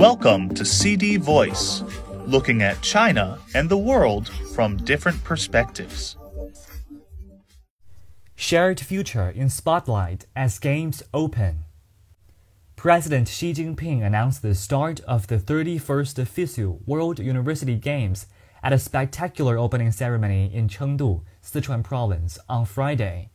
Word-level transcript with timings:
Welcome 0.00 0.48
to 0.54 0.64
CD 0.64 1.18
Voice, 1.18 1.84
looking 2.24 2.62
at 2.62 2.80
China 2.80 3.38
and 3.54 3.68
the 3.68 3.76
world 3.76 4.30
from 4.54 4.78
different 4.78 5.22
perspectives. 5.24 6.16
Shared 8.34 8.80
future 8.80 9.28
in 9.28 9.50
spotlight 9.50 10.24
as 10.34 10.58
games 10.58 11.02
open. 11.12 11.66
President 12.76 13.28
Xi 13.28 13.52
Jinping 13.52 14.02
announced 14.02 14.40
the 14.40 14.54
start 14.54 15.00
of 15.00 15.26
the 15.26 15.36
31st 15.36 16.24
FISU 16.24 16.78
World 16.86 17.18
University 17.18 17.76
Games 17.76 18.24
at 18.62 18.72
a 18.72 18.78
spectacular 18.78 19.58
opening 19.58 19.92
ceremony 19.92 20.50
in 20.50 20.68
Chengdu, 20.68 21.24
Sichuan 21.44 21.84
Province, 21.84 22.38
on 22.48 22.64
Friday. 22.64 23.28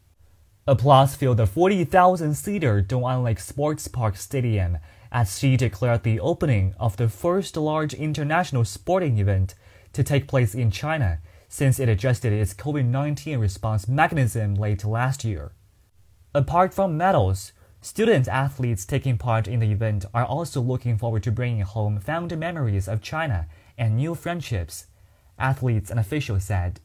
Applause 0.66 1.14
filled 1.14 1.38
the 1.38 1.46
40,000-seater 1.46 2.82
Dong'an 2.82 3.24
Lake 3.24 3.40
Sports 3.40 3.88
Park 3.88 4.18
Stadium 4.18 4.80
as 5.16 5.40
Xi 5.40 5.56
declared 5.56 6.04
the 6.04 6.20
opening 6.20 6.76
of 6.78 6.98
the 6.98 7.08
first 7.08 7.56
large 7.56 7.94
international 7.94 8.66
sporting 8.66 9.18
event 9.18 9.56
to 9.94 10.04
take 10.04 10.28
place 10.28 10.54
in 10.54 10.70
China 10.70 11.20
since 11.48 11.80
it 11.80 11.88
adjusted 11.88 12.34
its 12.34 12.54
COVID 12.54 12.86
19 12.86 13.40
response 13.40 13.88
mechanism 13.88 14.56
late 14.56 14.84
last 14.84 15.24
year. 15.24 15.54
Apart 16.34 16.74
from 16.74 16.98
medals, 16.98 17.54
student 17.80 18.28
athletes 18.28 18.86
taking 18.86 19.18
part 19.18 19.48
in 19.48 19.62
the 19.62 19.72
event 19.72 20.04
are 20.14 20.26
also 20.26 20.60
looking 20.60 20.98
forward 20.98 21.24
to 21.24 21.32
bringing 21.32 21.62
home 21.62 21.98
fond 21.98 22.38
memories 22.38 22.90
of 22.90 23.02
China 23.02 23.48
and 23.78 23.96
new 23.96 24.16
friendships, 24.16 24.88
athletes 25.40 25.90
and 25.90 25.98
officials 25.98 26.44
said. 26.44 26.82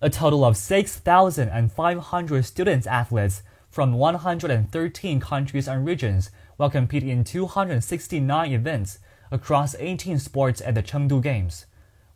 A 0.00 0.08
total 0.08 0.46
of 0.46 0.56
6,500 0.56 2.44
student 2.46 2.86
athletes 2.86 3.42
from 3.68 3.92
113 3.92 5.20
countries 5.20 5.68
and 5.68 5.84
regions 5.84 6.30
will 6.60 6.68
compete 6.68 7.02
in 7.02 7.24
269 7.24 8.52
events 8.52 8.98
across 9.30 9.74
18 9.78 10.18
sports 10.18 10.60
at 10.60 10.74
the 10.74 10.82
Chengdu 10.82 11.22
Games, 11.22 11.64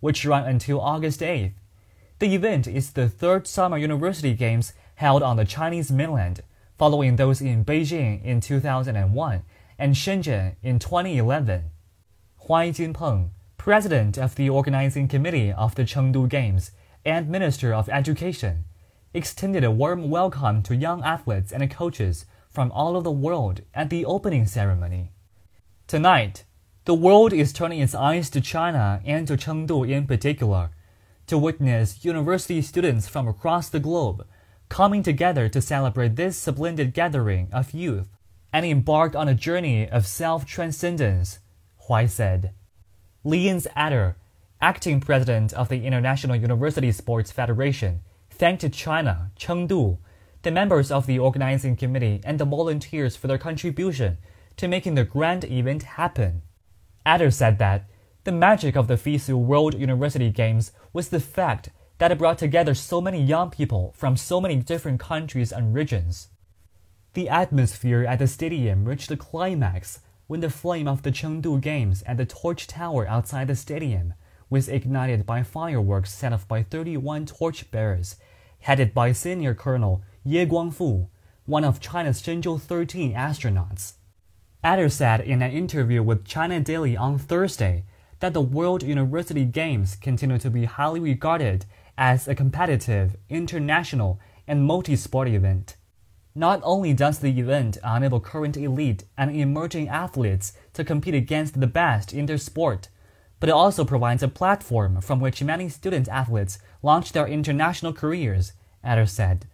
which 0.00 0.27
run 0.27 0.44
until 0.44 0.82
August 0.82 1.20
8th. 1.20 1.55
The 2.18 2.34
event 2.34 2.66
is 2.66 2.92
the 2.92 3.08
third 3.08 3.46
Summer 3.46 3.78
University 3.78 4.34
Games 4.34 4.74
held 4.96 5.22
on 5.22 5.38
the 5.38 5.46
Chinese 5.46 5.91
mainland, 5.91 6.42
following 6.77 7.16
those 7.16 7.41
in 7.41 7.64
Beijing 7.64 8.22
in 8.22 8.42
2001 8.42 9.42
and 9.78 9.94
Shenzhen 9.94 10.56
in 10.62 10.78
2011. 10.78 11.70
Huai 12.46 12.68
Jinpeng, 12.68 13.30
president 13.56 14.18
of 14.18 14.34
the 14.34 14.50
organizing 14.50 15.08
committee 15.08 15.52
of 15.52 15.74
the 15.74 15.84
Chengdu 15.84 16.28
Games, 16.28 16.70
and 17.02 17.30
Minister 17.30 17.72
of 17.72 17.88
Education, 17.88 18.66
extended 19.14 19.64
a 19.64 19.70
warm 19.70 20.11
welcome 20.11 20.62
to 20.64 20.77
young 20.77 21.02
athletes 21.02 21.50
and 21.50 21.70
coaches 21.70 22.27
from 22.55 22.70
all 22.70 22.97
over 22.97 23.02
the 23.02 23.10
world 23.10 23.62
at 23.74 23.91
the 23.91 24.05
opening 24.06 24.47
ceremony. 24.47 25.10
Tonight, 25.88 26.44
the 26.84 26.94
world 26.94 27.33
is 27.33 27.52
turning 27.52 27.80
its 27.80 27.96
eyes 27.96 28.30
to 28.30 28.41
China 28.41 29.02
and 29.05 29.27
to 29.27 29.36
Chengdu 29.36 29.91
in 29.91 30.06
particular 30.06 30.70
to 31.27 31.36
witness 31.36 32.05
university 32.05 32.62
students 32.62 33.08
from 33.08 33.27
across 33.27 33.69
the 33.69 33.80
globe 33.80 34.24
coming 34.69 35.02
together 35.02 35.48
to 35.48 35.61
celebrate 35.61 36.16
this 36.16 36.36
splendid 36.36 36.94
gathering 36.94 37.48
of 37.52 37.72
youth 37.72 38.08
and 38.52 38.64
embark 38.64 39.16
on 39.16 39.28
a 39.28 39.34
journey 39.34 39.89
of 39.89 40.06
self 40.06 40.46
transcendence, 40.46 41.41
Huai 41.89 42.08
said. 42.08 42.52
Leonz 43.24 43.66
Eder, 43.77 44.16
acting 44.61 45.00
president 45.00 45.52
of 45.55 45.68
the 45.68 45.84
International 45.84 46.36
University 46.36 46.92
Sports 46.92 47.33
Federation, 47.33 48.00
thanked 48.30 48.70
China, 48.72 49.33
Chengdu, 49.36 49.98
the 50.44 50.50
members 50.50 50.90
of 50.90 51.06
the 51.06 51.18
organizing 51.18 51.74
committee, 51.74 52.20
and 52.24 52.38
the 52.38 52.44
volunteers 52.44 53.16
for 53.16 53.26
their 53.26 53.38
contribution 53.38 54.18
to 54.56 54.68
making 54.68 54.94
the 54.94 55.04
grand 55.04 55.44
event 55.44 55.82
happen. 55.82 56.42
Eder 57.04 57.30
said 57.30 57.58
that 57.58 57.88
the 58.24 58.32
magic 58.32 58.76
of 58.76 58.86
the 58.86 58.94
FISU 58.94 59.34
World 59.34 59.74
University 59.74 60.30
Games 60.30 60.72
was 60.92 61.08
the 61.08 61.20
fact 61.20 61.70
that 61.98 62.12
it 62.12 62.18
brought 62.18 62.38
together 62.38 62.74
so 62.74 63.00
many 63.00 63.22
young 63.22 63.50
people 63.50 63.92
from 63.96 64.16
so 64.16 64.40
many 64.40 64.56
different 64.56 65.00
countries 65.00 65.52
and 65.52 65.74
regions. 65.74 66.28
The 67.14 67.28
atmosphere 67.28 68.04
at 68.04 68.18
the 68.18 68.27
stadium 68.27 68.84
reached 68.84 69.10
a 69.10 69.16
climax 69.16 70.00
when 70.27 70.40
the 70.40 70.50
flame 70.50 70.88
of 70.88 71.02
the 71.02 71.12
Chengdu 71.12 71.60
Games 71.60 72.02
at 72.06 72.16
the 72.16 72.27
Torch 72.27 72.66
Tower 72.66 73.06
outside 73.06 73.48
the 73.48 73.56
stadium 73.56 74.14
was 74.50 74.68
ignited 74.68 75.27
by 75.27 75.42
fireworks 75.42 76.12
set 76.12 76.33
off 76.33 76.48
by 76.48 76.62
31 76.62 77.27
torchbearers, 77.27 78.16
headed 78.60 78.94
by 78.94 79.12
Senior 79.12 79.54
Colonel 79.54 80.02
Ye 80.27 80.46
Guangfu, 80.46 81.08
one 81.45 81.64
of 81.64 81.80
China's 81.80 82.23
Shenzhou 82.23 82.58
13 82.58 83.12
astronauts. 83.12 83.92
Eder 84.64 84.89
said 84.89 85.20
in 85.20 85.42
an 85.42 85.51
interview 85.51 86.02
with 86.02 86.24
China 86.24 86.61
Daily 86.61 86.96
on 86.96 87.18
Thursday 87.18 87.85
that 88.20 88.33
the 88.33 88.40
World 88.40 88.83
University 88.83 89.45
Games 89.45 89.96
continue 89.96 90.39
to 90.39 90.48
be 90.48 90.64
highly 90.64 90.98
regarded 90.98 91.67
as 91.98 92.27
a 92.27 92.34
competitive, 92.34 93.17
international, 93.29 94.18
and 94.48 94.64
multi 94.64 94.96
sport 94.96 95.29
event. 95.29 95.77
Not 96.34 96.63
only 96.64 96.95
does 96.95 97.18
the 97.18 97.39
event 97.39 97.77
enable 97.84 98.20
current 98.20 98.57
elite 98.57 99.05
and 99.18 99.30
emerging 99.30 99.90
athletes 99.90 100.55
to 100.73 100.84
compete 100.84 101.14
against 101.14 101.61
the 101.61 101.67
best 101.67 102.14
in 102.14 102.24
their 102.24 102.39
sport, 102.39 102.89
but 103.40 103.51
it 103.51 103.52
also 103.52 103.84
provides 103.84 104.23
a 104.23 104.29
platform 104.29 105.02
from 105.02 105.20
which 105.20 105.42
many 105.42 105.68
student 105.68 106.08
athletes 106.08 106.58
launch 106.83 107.13
their 107.13 107.27
international 107.27 107.92
careers, 107.92 108.55
Eder 108.83 109.05
said. 109.05 109.45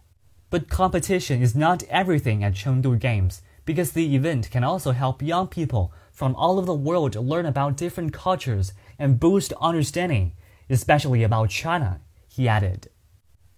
But 0.51 0.69
competition 0.69 1.41
is 1.41 1.55
not 1.55 1.83
everything 1.83 2.43
at 2.43 2.53
Chengdu 2.53 2.99
Games 2.99 3.41
because 3.63 3.93
the 3.93 4.15
event 4.15 4.51
can 4.51 4.65
also 4.65 4.91
help 4.91 5.21
young 5.21 5.47
people 5.47 5.93
from 6.11 6.35
all 6.35 6.57
over 6.57 6.65
the 6.65 6.73
world 6.73 7.15
learn 7.15 7.45
about 7.45 7.77
different 7.77 8.11
cultures 8.11 8.73
and 8.99 9.19
boost 9.19 9.53
understanding, 9.61 10.33
especially 10.69 11.23
about 11.23 11.49
China, 11.49 12.01
he 12.27 12.49
added. 12.49 12.89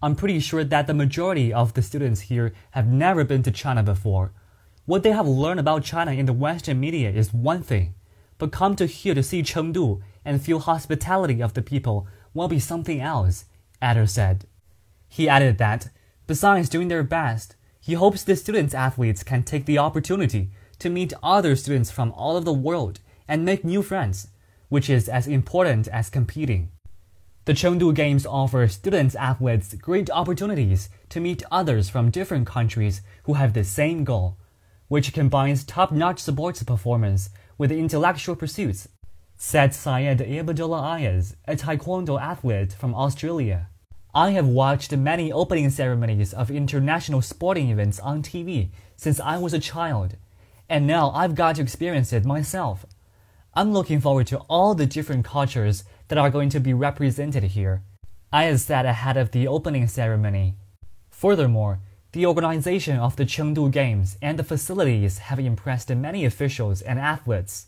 I'm 0.03 0.15
pretty 0.15 0.39
sure 0.39 0.63
that 0.63 0.85
the 0.85 0.93
majority 0.93 1.51
of 1.51 1.73
the 1.73 1.81
students 1.81 2.21
here 2.21 2.53
have 2.71 2.87
never 2.87 3.23
been 3.23 3.41
to 3.43 3.51
China 3.51 3.81
before. 3.81 4.31
What 4.85 5.01
they 5.01 5.13
have 5.13 5.27
learned 5.27 5.61
about 5.61 5.83
China 5.83 6.11
in 6.11 6.27
the 6.27 6.33
Western 6.33 6.79
media 6.79 7.09
is 7.09 7.33
one 7.33 7.63
thing, 7.63 7.95
but 8.37 8.51
come 8.51 8.75
to 8.75 8.85
here 8.85 9.15
to 9.15 9.23
see 9.23 9.41
Chengdu 9.41 10.01
and 10.23 10.39
feel 10.39 10.59
hospitality 10.59 11.41
of 11.41 11.55
the 11.55 11.63
people 11.63 12.05
will 12.35 12.47
be 12.47 12.59
something 12.59 13.01
else, 13.01 13.45
Eder 13.81 14.05
said. 14.05 14.45
He 15.07 15.27
added 15.27 15.57
that, 15.57 15.89
besides 16.27 16.69
doing 16.69 16.87
their 16.87 17.03
best, 17.03 17.55
he 17.79 17.93
hopes 17.93 18.23
the 18.23 18.35
students 18.35 18.73
athletes 18.73 19.23
can 19.23 19.43
take 19.43 19.65
the 19.65 19.77
opportunity 19.77 20.49
to 20.79 20.89
meet 20.89 21.13
other 21.21 21.55
students 21.55 21.91
from 21.91 22.11
all 22.13 22.35
over 22.35 22.45
the 22.45 22.53
world 22.53 22.99
and 23.27 23.45
make 23.45 23.63
new 23.63 23.81
friends, 23.81 24.27
which 24.69 24.89
is 24.89 25.09
as 25.09 25.27
important 25.27 25.87
as 25.89 26.09
competing. 26.09 26.71
The 27.45 27.53
Chengdu 27.53 27.93
Games 27.93 28.25
offer 28.25 28.67
students 28.69 29.15
athletes 29.15 29.73
great 29.73 30.09
opportunities 30.09 30.89
to 31.09 31.19
meet 31.19 31.43
others 31.51 31.89
from 31.89 32.09
different 32.09 32.47
countries 32.47 33.01
who 33.23 33.33
have 33.33 33.53
the 33.53 33.65
same 33.65 34.05
goal, 34.05 34.37
which 34.87 35.11
combines 35.11 35.65
top-notch 35.65 36.19
sports 36.21 36.63
performance 36.63 37.29
with 37.57 37.69
intellectual 37.69 38.37
pursuits, 38.37 38.87
said 39.35 39.73
Syed 39.73 40.21
Abdullah 40.21 40.95
Ayaz, 40.95 41.35
a 41.45 41.57
taekwondo 41.57 42.17
athlete 42.19 42.71
from 42.71 42.95
Australia. 42.95 43.67
I 44.15 44.29
have 44.31 44.47
watched 44.47 44.95
many 44.95 45.31
opening 45.31 45.71
ceremonies 45.71 46.33
of 46.33 46.51
international 46.51 47.23
sporting 47.23 47.71
events 47.71 47.99
on 47.99 48.21
TV 48.21 48.69
since 48.95 49.19
I 49.19 49.39
was 49.39 49.55
a 49.55 49.59
child, 49.59 50.17
and 50.69 50.85
now 50.85 51.09
I've 51.09 51.33
got 51.33 51.55
to 51.55 51.63
experience 51.63 52.13
it 52.13 52.23
myself. 52.23 52.85
I'm 53.55 53.73
looking 53.73 53.99
forward 53.99 54.27
to 54.27 54.37
all 54.49 54.75
the 54.75 54.85
different 54.85 55.25
cultures 55.25 55.83
that 56.09 56.19
are 56.19 56.29
going 56.29 56.49
to 56.49 56.59
be 56.59 56.75
represented 56.75 57.43
here. 57.43 57.81
I 58.31 58.55
sat 58.57 58.85
ahead 58.85 59.17
of 59.17 59.31
the 59.31 59.47
opening 59.47 59.87
ceremony. 59.87 60.57
Furthermore, 61.09 61.79
the 62.11 62.27
organization 62.27 62.99
of 62.99 63.15
the 63.15 63.25
Chengdu 63.25 63.71
Games 63.71 64.19
and 64.21 64.37
the 64.37 64.43
facilities 64.43 65.17
have 65.17 65.39
impressed 65.39 65.89
many 65.89 66.23
officials 66.23 66.83
and 66.83 66.99
athletes. 66.99 67.65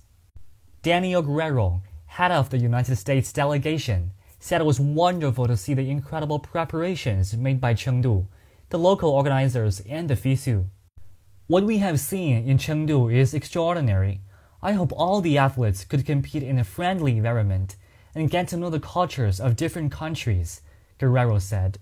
Daniel 0.83 1.23
Guerrero, 1.23 1.81
head 2.05 2.31
of 2.31 2.51
the 2.51 2.59
United 2.59 2.97
States 2.97 3.33
delegation, 3.33 4.11
said 4.45 4.61
it 4.61 4.63
was 4.65 4.79
wonderful 4.79 5.47
to 5.47 5.57
see 5.57 5.73
the 5.73 5.89
incredible 5.89 6.37
preparations 6.37 7.35
made 7.35 7.59
by 7.59 7.73
Chengdu, 7.73 8.27
the 8.69 8.77
local 8.77 9.09
organizers, 9.09 9.79
and 9.89 10.07
the 10.07 10.13
FISU. 10.13 10.65
What 11.47 11.63
we 11.63 11.79
have 11.79 11.99
seen 11.99 12.47
in 12.47 12.59
Chengdu 12.59 13.11
is 13.11 13.33
extraordinary. 13.33 14.21
I 14.61 14.73
hope 14.73 14.91
all 14.95 15.19
the 15.19 15.39
athletes 15.39 15.83
could 15.83 16.05
compete 16.05 16.43
in 16.43 16.59
a 16.59 16.63
friendly 16.63 17.17
environment 17.17 17.75
and 18.13 18.29
get 18.29 18.47
to 18.49 18.57
know 18.57 18.69
the 18.69 18.79
cultures 18.79 19.39
of 19.39 19.55
different 19.55 19.91
countries, 19.91 20.61
Guerrero 20.99 21.39
said. 21.39 21.79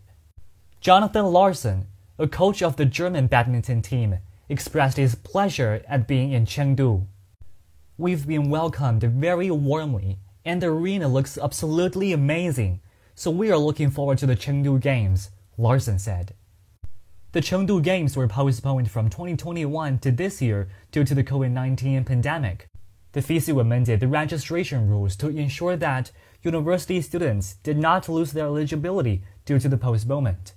Jonathan 0.79 1.25
Larson, 1.25 1.87
a 2.17 2.29
coach 2.29 2.63
of 2.63 2.77
the 2.77 2.85
German 2.85 3.27
badminton 3.27 3.81
team, 3.81 4.19
expressed 4.47 4.95
his 4.95 5.15
pleasure 5.15 5.83
at 5.85 6.07
being 6.07 6.31
in 6.31 6.45
Chengdu. 6.45 7.07
We've 7.97 8.25
been 8.25 8.49
welcomed 8.49 9.03
very 9.03 9.51
warmly, 9.51 10.19
and 10.45 10.61
the 10.61 10.67
arena 10.67 11.07
looks 11.07 11.37
absolutely 11.37 12.11
amazing, 12.11 12.81
so 13.15 13.31
we 13.31 13.51
are 13.51 13.57
looking 13.57 13.89
forward 13.89 14.17
to 14.19 14.25
the 14.25 14.35
Chengdu 14.35 14.79
Games, 14.79 15.31
Larson 15.57 15.99
said. 15.99 16.33
The 17.31 17.41
Chengdu 17.41 17.81
Games 17.81 18.15
were 18.15 18.27
postponed 18.27 18.91
from 18.91 19.09
2021 19.09 19.99
to 19.99 20.11
this 20.11 20.41
year 20.41 20.69
due 20.91 21.03
to 21.03 21.15
the 21.15 21.23
COVID 21.23 21.51
19 21.51 22.03
pandemic. 22.03 22.67
The 23.13 23.21
FISU 23.21 23.61
amended 23.61 23.99
the 23.99 24.07
registration 24.07 24.89
rules 24.89 25.15
to 25.17 25.29
ensure 25.29 25.77
that 25.77 26.11
university 26.41 27.01
students 27.01 27.55
did 27.63 27.77
not 27.77 28.09
lose 28.09 28.33
their 28.33 28.45
eligibility 28.45 29.23
due 29.45 29.59
to 29.59 29.69
the 29.69 29.77
postponement. 29.77 30.53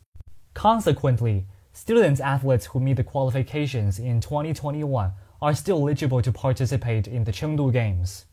Consequently, 0.55 1.47
students 1.73 2.21
athletes 2.21 2.67
who 2.67 2.81
meet 2.81 2.97
the 2.97 3.05
qualifications 3.05 3.99
in 3.99 4.21
2021 4.21 5.13
are 5.43 5.55
still 5.55 5.79
eligible 5.79 6.23
to 6.23 6.33
participate 6.33 7.07
in 7.07 7.25
the 7.25 7.33
Chengdu 7.33 7.73
Games. 7.73 8.25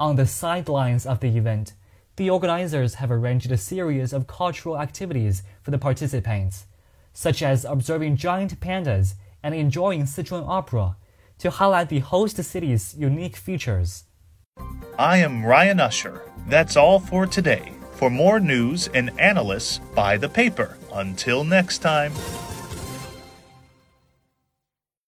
On 0.00 0.16
the 0.16 0.26
sidelines 0.26 1.04
of 1.04 1.20
the 1.20 1.36
event, 1.36 1.74
the 2.16 2.30
organizers 2.30 2.94
have 2.94 3.10
arranged 3.10 3.52
a 3.52 3.58
series 3.58 4.14
of 4.14 4.26
cultural 4.26 4.80
activities 4.80 5.42
for 5.60 5.70
the 5.70 5.78
participants, 5.78 6.64
such 7.12 7.42
as 7.42 7.66
observing 7.66 8.16
giant 8.16 8.58
pandas 8.60 9.12
and 9.42 9.54
enjoying 9.54 10.04
Sichuan 10.04 10.48
opera, 10.48 10.96
to 11.40 11.50
highlight 11.50 11.90
the 11.90 11.98
host 11.98 12.42
city's 12.42 12.94
unique 12.96 13.36
features. 13.36 14.04
I 14.98 15.18
am 15.18 15.44
Ryan 15.44 15.80
Usher. 15.80 16.22
That's 16.48 16.78
all 16.78 16.98
for 16.98 17.26
today. 17.26 17.74
For 17.96 18.08
more 18.08 18.40
news 18.40 18.88
and 18.94 19.10
analysis, 19.18 19.80
buy 19.94 20.16
the 20.16 20.30
paper. 20.30 20.78
Until 20.94 21.44
next 21.44 21.78
time. 21.80 22.14